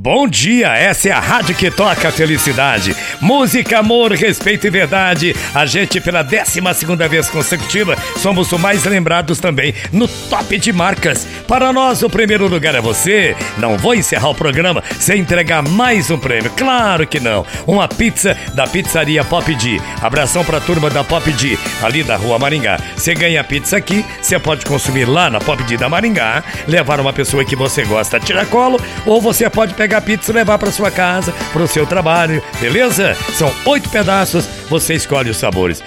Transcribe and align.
Bom 0.00 0.28
dia, 0.28 0.68
essa 0.76 1.08
é 1.08 1.10
a 1.10 1.18
rádio 1.18 1.56
que 1.56 1.72
toca 1.72 2.06
a 2.06 2.12
felicidade. 2.12 2.94
Música, 3.20 3.80
amor, 3.80 4.12
respeito 4.12 4.64
e 4.64 4.70
verdade. 4.70 5.34
A 5.52 5.66
gente, 5.66 6.00
pela 6.00 6.22
12 6.22 6.62
segunda 6.72 7.08
vez 7.08 7.28
consecutiva, 7.28 7.96
somos 8.16 8.52
os 8.52 8.60
mais 8.60 8.84
lembrados 8.84 9.40
também 9.40 9.74
no 9.90 10.06
top 10.06 10.56
de 10.56 10.72
marcas. 10.72 11.26
Para 11.48 11.72
nós, 11.72 12.00
o 12.04 12.08
primeiro 12.08 12.46
lugar 12.46 12.76
é 12.76 12.80
você. 12.80 13.36
Não 13.56 13.76
vou 13.76 13.92
encerrar 13.92 14.28
o 14.28 14.36
programa 14.36 14.84
sem 15.00 15.18
entregar 15.18 15.62
mais 15.68 16.12
um 16.12 16.18
prêmio. 16.18 16.52
Claro 16.56 17.04
que 17.04 17.18
não. 17.18 17.44
Uma 17.66 17.88
pizza 17.88 18.36
da 18.54 18.68
pizzaria 18.68 19.24
Pop 19.24 19.52
D. 19.52 19.80
Abração 20.00 20.44
pra 20.44 20.60
turma 20.60 20.88
da 20.88 21.02
Pop 21.02 21.28
D, 21.32 21.58
ali 21.82 22.04
da 22.04 22.14
rua 22.14 22.38
Maringá. 22.38 22.78
Você 22.94 23.16
ganha 23.16 23.42
pizza 23.42 23.76
aqui, 23.76 24.04
você 24.22 24.38
pode 24.38 24.64
consumir 24.64 25.06
lá 25.06 25.28
na 25.28 25.40
Pop 25.40 25.60
D 25.64 25.76
da 25.76 25.88
Maringá, 25.88 26.44
levar 26.68 27.00
uma 27.00 27.12
pessoa 27.12 27.44
que 27.44 27.56
você 27.56 27.84
gosta 27.84 28.18
a 28.18 28.20
tiracolo, 28.20 28.80
ou 29.04 29.20
você 29.20 29.50
pode 29.50 29.74
pegar 29.74 29.87
pegar 29.88 30.02
pizza 30.02 30.30
e 30.30 30.34
levar 30.34 30.58
para 30.58 30.70
sua 30.70 30.90
casa, 30.90 31.32
para 31.50 31.62
o 31.62 31.66
seu 31.66 31.86
trabalho, 31.86 32.42
beleza? 32.60 33.16
São 33.32 33.50
oito 33.64 33.88
pedaços, 33.88 34.46
você 34.68 34.92
escolhe 34.92 35.30
os 35.30 35.38
sabores. 35.38 35.82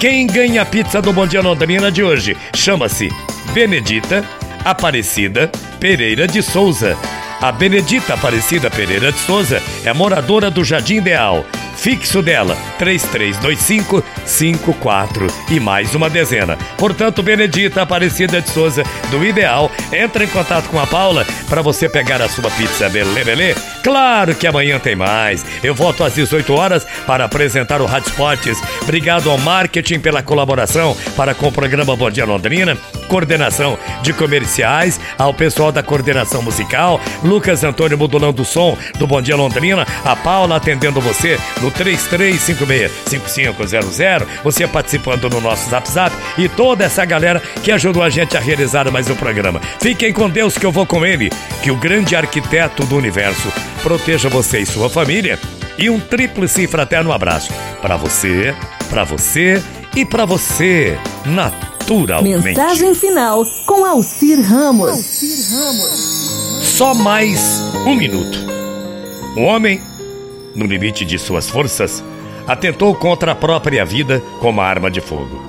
Quem 0.00 0.26
ganha 0.26 0.62
a 0.62 0.64
pizza 0.64 1.02
do 1.02 1.12
Bom 1.12 1.26
Dia 1.26 1.42
Londrina 1.42 1.92
de 1.92 2.02
hoje 2.02 2.34
chama-se 2.54 3.10
Benedita 3.52 4.24
Aparecida 4.64 5.50
Pereira 5.78 6.26
de 6.26 6.42
Souza. 6.42 6.96
A 7.42 7.52
Benedita 7.52 8.14
Aparecida 8.14 8.70
Pereira 8.70 9.12
de 9.12 9.18
Souza 9.18 9.60
é 9.84 9.92
moradora 9.92 10.50
do 10.50 10.64
Jardim 10.64 10.96
Ideal 10.96 11.44
fixo 11.76 12.22
dela, 12.22 12.56
3325 12.78 14.02
54 14.24 15.26
e 15.50 15.60
mais 15.60 15.94
uma 15.94 16.08
dezena. 16.08 16.56
Portanto, 16.78 17.22
Benedita 17.22 17.82
Aparecida 17.82 18.40
de 18.40 18.50
Souza, 18.50 18.82
do 19.10 19.24
Ideal, 19.24 19.70
entra 19.92 20.24
em 20.24 20.28
contato 20.28 20.68
com 20.68 20.78
a 20.78 20.86
Paula 20.86 21.26
para 21.48 21.62
você 21.62 21.88
pegar 21.88 22.20
a 22.22 22.28
sua 22.28 22.50
pizza, 22.50 22.88
belê, 22.88 23.24
belê? 23.24 23.54
Claro 23.82 24.34
que 24.34 24.46
amanhã 24.46 24.78
tem 24.78 24.94
mais. 24.94 25.44
Eu 25.62 25.74
volto 25.74 26.04
às 26.04 26.14
18 26.14 26.52
horas 26.54 26.86
para 27.06 27.24
apresentar 27.24 27.80
o 27.80 27.86
Esportes. 27.98 28.60
Obrigado 28.82 29.30
ao 29.30 29.38
marketing 29.38 30.00
pela 30.00 30.22
colaboração 30.22 30.96
para 31.16 31.34
com 31.34 31.48
o 31.48 31.52
programa 31.52 31.96
Bom 31.96 32.10
Dia 32.10 32.24
Londrina, 32.24 32.76
coordenação 33.08 33.78
de 34.02 34.12
comerciais, 34.12 35.00
ao 35.18 35.34
pessoal 35.34 35.72
da 35.72 35.82
coordenação 35.82 36.42
musical, 36.42 37.00
Lucas 37.22 37.64
Antônio 37.64 37.98
modulando 37.98 38.42
o 38.42 38.44
som 38.44 38.76
do 38.98 39.06
Bom 39.06 39.20
Dia 39.20 39.36
Londrina, 39.36 39.86
a 40.04 40.16
Paula 40.16 40.56
atendendo 40.56 41.00
você 41.00 41.38
no 41.62 41.70
3356-5500, 41.70 44.26
você 44.42 44.66
participando 44.66 45.30
no 45.30 45.40
nosso 45.40 45.70
Zap 45.70 45.88
Zap 45.88 46.12
e 46.36 46.48
toda 46.48 46.84
essa 46.84 47.04
galera 47.04 47.40
que 47.62 47.70
ajudou 47.70 48.02
a 48.02 48.10
gente 48.10 48.36
a 48.36 48.40
realizar 48.40 48.90
mais 48.90 49.08
um 49.08 49.14
programa. 49.14 49.60
Fiquem 49.80 50.12
com 50.12 50.28
Deus 50.28 50.58
que 50.58 50.66
eu 50.66 50.72
vou 50.72 50.84
com 50.84 51.06
ele, 51.06 51.30
que 51.62 51.70
o 51.70 51.76
grande 51.76 52.16
arquiteto 52.16 52.84
do 52.84 52.96
universo 52.96 53.52
proteja 53.82 54.28
você 54.28 54.58
e 54.58 54.66
sua 54.66 54.90
família. 54.90 55.38
E 55.78 55.88
um 55.88 55.98
tríplice 55.98 56.66
fraterno 56.66 57.12
abraço 57.12 57.50
para 57.80 57.96
você, 57.96 58.54
para 58.90 59.04
você 59.04 59.62
e 59.96 60.04
para 60.04 60.24
você, 60.24 60.98
naturalmente. 61.24 62.44
Mensagem 62.44 62.94
final 62.94 63.44
com 63.64 63.84
Alcir 63.84 64.40
Ramos. 64.40 64.90
Alcir 64.90 65.50
Ramos. 65.50 66.62
Só 66.62 66.94
mais 66.94 67.60
um 67.86 67.94
minuto. 67.94 68.38
Um 69.36 69.44
homem 69.44 69.82
no 70.54 70.66
limite 70.66 71.04
de 71.04 71.18
suas 71.18 71.48
forças, 71.48 72.02
atentou 72.46 72.94
contra 72.94 73.32
a 73.32 73.34
própria 73.34 73.84
vida 73.84 74.20
com 74.40 74.50
uma 74.50 74.64
arma 74.64 74.90
de 74.90 75.00
fogo. 75.00 75.40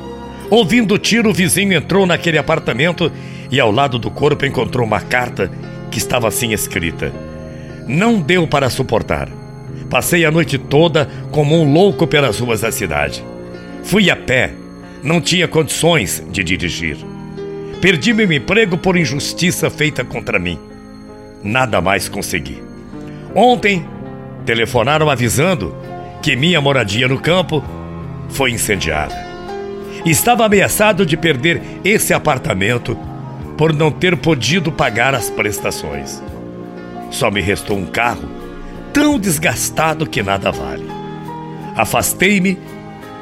Ouvindo 0.50 0.96
o 0.96 1.00
tiro, 1.00 1.30
o 1.30 1.34
vizinho 1.34 1.73
entrou 1.73 2.06
naquele 2.06 2.38
apartamento 2.38 3.12
e 3.50 3.59
ao 3.59 3.72
lado 3.72 3.98
do 3.98 4.12
corpo 4.12 4.46
encontrou 4.46 4.86
uma 4.86 5.00
carta 5.00 5.52
que 5.90 5.98
estava 5.98 6.28
assim 6.28 6.54
escrita: 6.54 7.12
Não 7.88 8.20
deu 8.20 8.48
para 8.48 8.70
suportar. 8.70 9.30
Passei 9.90 10.26
a 10.26 10.31
noite 10.31 10.58
toda 10.58 11.09
como 11.31 11.59
um 11.59 11.72
louco 11.72 12.08
pelas 12.08 12.40
ruas 12.40 12.62
da 12.62 12.72
cidade. 12.72 13.24
Fui 13.84 14.09
a 14.09 14.16
pé, 14.16 14.52
não 15.04 15.20
tinha 15.22 15.48
condições 15.48 16.24
de 16.31 16.44
dirigir. 16.44 16.97
Perdi 17.81 18.13
meu 18.13 18.31
emprego 18.31 18.78
por 18.78 18.96
injustiça 18.96 19.69
feita 19.69 20.03
contra 20.03 20.40
mim. 20.40 20.58
Nada 21.44 21.81
mais 21.81 22.08
consegui. 22.08 22.63
Ontem 23.36 23.86
Telefonaram 24.46 25.09
avisando 25.09 25.76
que 26.22 26.36
minha 26.36 26.59
moradia 26.59 27.08
no 27.08 27.20
campo 27.20 27.64
foi 28.30 28.52
incendiada. 28.52 29.16
Estava 30.06 30.46
ameaçado 30.46 31.06
de 31.06 31.16
perder 31.16 31.62
esse 31.84 32.14
apartamento 32.14 32.98
por 33.58 33.74
não 33.74 33.90
ter 33.92 34.18
podido 34.18 34.72
pagar 34.72 35.16
as 35.16 35.30
prestações. 35.30 36.22
Só 37.09 37.31
me 37.31 37.42
restou 37.42 37.78
um 37.78 37.86
carro 37.86 38.28
tão 38.92 39.18
desgastado 39.18 40.06
que 40.06 40.22
nada 40.22 40.52
vale. 40.52 40.86
Afastei-me 41.75 42.58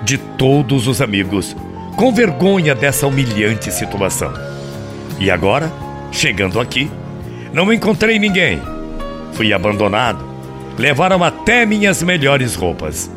de 0.04 0.18
todos 0.18 0.88
os 0.88 1.02
amigos, 1.02 1.56
com 1.96 2.12
vergonha 2.12 2.74
dessa 2.74 3.06
humilhante 3.06 3.72
situação. 3.72 4.34
E 5.20 5.30
agora, 5.30 5.72
chegando 6.12 6.60
aqui, 6.60 6.90
não 7.54 7.72
encontrei 7.72 8.18
ninguém. 8.18 8.60
Fui 9.34 9.54
abandonado 9.54 10.31
levaram 10.82 11.24
até 11.24 11.64
minhas 11.64 12.02
melhores 12.02 12.56
roupas. 12.56 13.10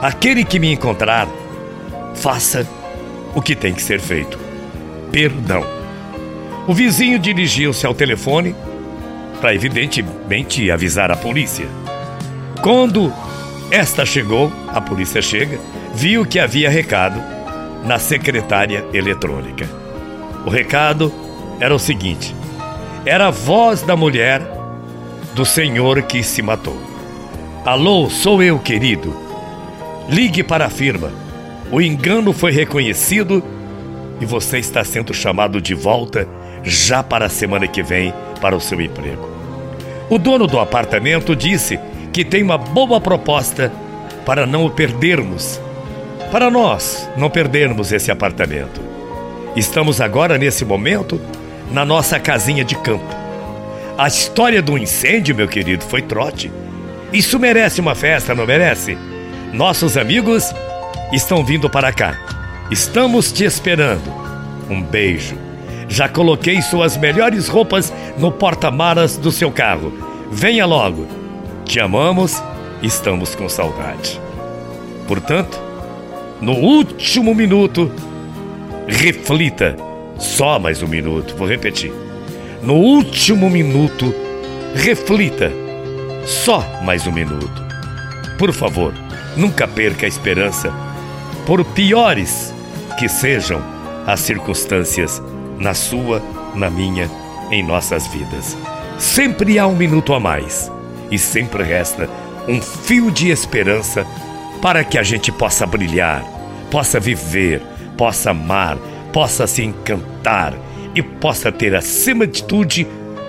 Aquele 0.00 0.44
que 0.44 0.60
me 0.60 0.72
encontrar, 0.72 1.26
faça 2.14 2.64
o 3.34 3.42
que 3.42 3.56
tem 3.56 3.74
que 3.74 3.82
ser 3.82 3.98
feito. 3.98 4.38
Perdão. 5.10 5.64
O 6.68 6.72
vizinho 6.72 7.18
dirigiu-se 7.18 7.84
ao 7.84 7.94
telefone 7.94 8.54
para, 9.40 9.52
evidentemente, 9.52 10.70
avisar 10.70 11.10
a 11.10 11.16
polícia. 11.16 11.66
Quando 12.62 13.12
esta 13.72 14.06
chegou, 14.06 14.52
a 14.68 14.80
polícia 14.80 15.20
chega, 15.20 15.58
viu 15.92 16.24
que 16.24 16.38
havia 16.38 16.70
recado 16.70 17.20
na 17.84 17.98
secretária 17.98 18.84
eletrônica. 18.94 19.68
O 20.46 20.48
recado 20.48 21.12
era 21.58 21.74
o 21.74 21.78
seguinte: 21.78 22.32
era 23.04 23.26
a 23.26 23.30
voz 23.30 23.82
da 23.82 23.96
mulher 23.96 24.53
do 25.34 25.44
senhor 25.44 26.02
que 26.02 26.22
se 26.22 26.40
matou. 26.40 26.76
Alô, 27.64 28.08
sou 28.08 28.42
eu, 28.42 28.58
querido. 28.58 29.16
Ligue 30.08 30.44
para 30.44 30.66
a 30.66 30.70
firma. 30.70 31.10
O 31.72 31.80
engano 31.80 32.32
foi 32.32 32.52
reconhecido 32.52 33.42
e 34.20 34.24
você 34.24 34.58
está 34.58 34.84
sendo 34.84 35.12
chamado 35.12 35.60
de 35.60 35.74
volta 35.74 36.28
já 36.62 37.02
para 37.02 37.26
a 37.26 37.28
semana 37.28 37.66
que 37.66 37.82
vem 37.82 38.14
para 38.40 38.54
o 38.54 38.60
seu 38.60 38.80
emprego. 38.80 39.28
O 40.08 40.18
dono 40.18 40.46
do 40.46 40.60
apartamento 40.60 41.34
disse 41.34 41.80
que 42.12 42.24
tem 42.24 42.42
uma 42.42 42.56
boa 42.56 43.00
proposta 43.00 43.72
para 44.24 44.46
não 44.46 44.64
o 44.64 44.70
perdermos. 44.70 45.60
Para 46.30 46.50
nós 46.50 47.08
não 47.16 47.28
perdermos 47.28 47.90
esse 47.90 48.10
apartamento. 48.10 48.80
Estamos 49.56 50.00
agora, 50.00 50.38
nesse 50.38 50.64
momento, 50.64 51.20
na 51.72 51.84
nossa 51.84 52.20
casinha 52.20 52.64
de 52.64 52.76
campo. 52.76 53.23
A 53.96 54.08
história 54.08 54.60
do 54.60 54.76
incêndio, 54.76 55.36
meu 55.36 55.46
querido, 55.46 55.84
foi 55.84 56.02
trote. 56.02 56.50
Isso 57.12 57.38
merece 57.38 57.80
uma 57.80 57.94
festa, 57.94 58.34
não 58.34 58.44
merece? 58.44 58.98
Nossos 59.52 59.96
amigos 59.96 60.52
estão 61.12 61.44
vindo 61.44 61.70
para 61.70 61.92
cá. 61.92 62.18
Estamos 62.72 63.30
te 63.30 63.44
esperando. 63.44 64.12
Um 64.68 64.82
beijo. 64.82 65.36
Já 65.88 66.08
coloquei 66.08 66.60
suas 66.60 66.96
melhores 66.96 67.46
roupas 67.46 67.92
no 68.18 68.32
porta-malas 68.32 69.16
do 69.16 69.30
seu 69.30 69.52
carro. 69.52 69.92
Venha 70.28 70.66
logo. 70.66 71.06
Te 71.64 71.78
amamos, 71.78 72.42
estamos 72.82 73.36
com 73.36 73.48
saudade. 73.48 74.20
Portanto, 75.06 75.56
no 76.40 76.54
último 76.54 77.32
minuto, 77.32 77.92
reflita. 78.88 79.76
Só 80.18 80.58
mais 80.58 80.82
um 80.82 80.88
minuto, 80.88 81.36
vou 81.36 81.46
repetir 81.46 82.03
no 82.64 82.74
último 82.74 83.50
minuto, 83.50 84.14
reflita. 84.74 85.52
Só 86.24 86.66
mais 86.82 87.06
um 87.06 87.12
minuto. 87.12 87.62
Por 88.38 88.54
favor, 88.54 88.94
nunca 89.36 89.68
perca 89.68 90.06
a 90.06 90.08
esperança, 90.08 90.72
por 91.44 91.62
piores 91.62 92.54
que 92.98 93.06
sejam 93.06 93.62
as 94.06 94.20
circunstâncias 94.20 95.22
na 95.58 95.74
sua, 95.74 96.22
na 96.54 96.70
minha, 96.70 97.10
em 97.50 97.62
nossas 97.62 98.06
vidas. 98.06 98.56
Sempre 98.98 99.58
há 99.58 99.66
um 99.66 99.76
minuto 99.76 100.14
a 100.14 100.20
mais 100.20 100.72
e 101.10 101.18
sempre 101.18 101.62
resta 101.62 102.08
um 102.48 102.62
fio 102.62 103.10
de 103.10 103.28
esperança 103.28 104.06
para 104.62 104.82
que 104.82 104.96
a 104.96 105.02
gente 105.02 105.30
possa 105.30 105.66
brilhar, 105.66 106.24
possa 106.70 106.98
viver, 106.98 107.60
possa 107.94 108.30
amar, 108.30 108.78
possa 109.12 109.46
se 109.46 109.62
encantar 109.62 110.54
e 110.94 111.02
possa 111.02 111.50
ter 111.50 111.74
acima 111.74 112.26
de 112.26 112.44
tudo, 112.44 112.86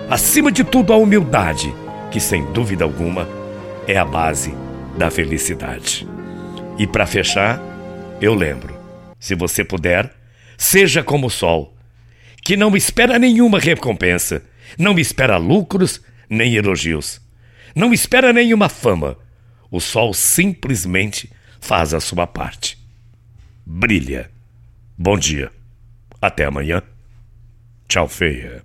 acima 0.09 0.51
de 0.51 0.63
tudo 0.63 0.93
a 0.93 0.97
humildade, 0.97 1.73
que 2.11 2.19
sem 2.19 2.45
dúvida 2.51 2.83
alguma 2.83 3.27
é 3.87 3.97
a 3.97 4.05
base 4.05 4.53
da 4.97 5.09
felicidade. 5.09 6.07
E 6.77 6.85
para 6.85 7.05
fechar, 7.05 7.61
eu 8.21 8.33
lembro, 8.33 8.77
se 9.19 9.35
você 9.35 9.63
puder, 9.63 10.13
seja 10.57 11.03
como 11.03 11.27
o 11.27 11.29
sol, 11.29 11.75
que 12.43 12.55
não 12.55 12.75
espera 12.75 13.17
nenhuma 13.17 13.59
recompensa, 13.59 14.43
não 14.77 14.97
espera 14.99 15.37
lucros 15.37 16.01
nem 16.29 16.55
elogios. 16.55 17.21
Não 17.75 17.93
espera 17.93 18.31
nenhuma 18.31 18.69
fama. 18.69 19.17
O 19.69 19.81
sol 19.81 20.13
simplesmente 20.13 21.29
faz 21.59 21.93
a 21.93 21.99
sua 21.99 22.25
parte. 22.25 22.77
Brilha. 23.65 24.29
Bom 24.97 25.17
dia. 25.17 25.51
Até 26.21 26.45
amanhã. 26.45 26.81
Tchau, 27.87 28.07
feia. 28.07 28.63